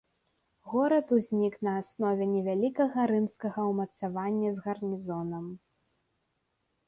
Горад 0.69 1.11
узнік 1.17 1.57
на 1.65 1.73
аснове 1.81 2.25
невялікага 2.35 2.99
рымскага 3.11 3.65
ўмацавання 3.73 4.49
з 4.55 4.67
гарнізонам. 4.69 5.45